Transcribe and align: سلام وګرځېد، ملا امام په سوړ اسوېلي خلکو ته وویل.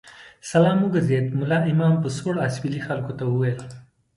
سلام 0.51 0.77
وګرځېد، 0.81 1.25
ملا 1.39 1.59
امام 1.71 1.95
په 2.03 2.09
سوړ 2.17 2.35
اسوېلي 2.47 2.81
خلکو 2.87 3.11
ته 3.19 3.23
وویل. 3.27 3.59